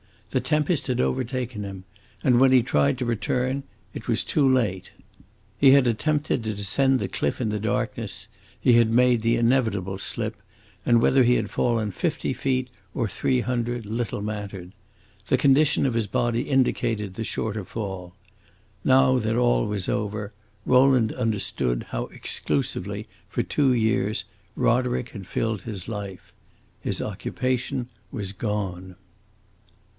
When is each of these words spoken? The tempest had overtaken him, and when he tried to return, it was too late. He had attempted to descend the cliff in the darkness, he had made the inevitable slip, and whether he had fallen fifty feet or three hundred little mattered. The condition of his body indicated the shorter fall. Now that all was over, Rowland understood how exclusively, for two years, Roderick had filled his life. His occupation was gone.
The 0.31 0.39
tempest 0.39 0.87
had 0.87 1.01
overtaken 1.01 1.63
him, 1.63 1.83
and 2.23 2.39
when 2.39 2.53
he 2.53 2.63
tried 2.63 2.97
to 2.97 3.05
return, 3.05 3.63
it 3.93 4.07
was 4.07 4.23
too 4.23 4.47
late. 4.49 4.89
He 5.59 5.71
had 5.71 5.85
attempted 5.85 6.43
to 6.43 6.55
descend 6.55 6.97
the 6.99 7.09
cliff 7.09 7.39
in 7.41 7.49
the 7.49 7.59
darkness, 7.59 8.27
he 8.59 8.73
had 8.73 8.89
made 8.89 9.21
the 9.21 9.35
inevitable 9.35 9.99
slip, 9.99 10.37
and 10.85 11.01
whether 11.01 11.23
he 11.23 11.35
had 11.35 11.51
fallen 11.51 11.91
fifty 11.91 12.33
feet 12.33 12.69
or 12.95 13.07
three 13.07 13.41
hundred 13.41 13.85
little 13.85 14.21
mattered. 14.21 14.71
The 15.27 15.37
condition 15.37 15.85
of 15.85 15.93
his 15.95 16.07
body 16.07 16.43
indicated 16.43 17.13
the 17.13 17.25
shorter 17.25 17.65
fall. 17.65 18.15
Now 18.85 19.19
that 19.19 19.35
all 19.35 19.67
was 19.67 19.89
over, 19.89 20.33
Rowland 20.65 21.11
understood 21.13 21.87
how 21.89 22.05
exclusively, 22.05 23.05
for 23.29 23.43
two 23.43 23.73
years, 23.73 24.23
Roderick 24.55 25.09
had 25.09 25.27
filled 25.27 25.63
his 25.63 25.87
life. 25.89 26.33
His 26.79 27.01
occupation 27.03 27.89
was 28.11 28.31
gone. 28.31 28.95